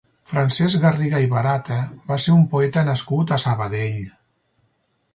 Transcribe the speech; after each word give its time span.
Francesc 0.29 0.79
Garriga 0.85 1.19
i 1.25 1.27
Barata 1.33 1.77
va 2.09 2.19
ser 2.25 2.35
un 2.39 2.49
poeta 2.57 2.87
nascut 2.91 3.37
a 3.37 3.41
Sabadell. 3.47 4.05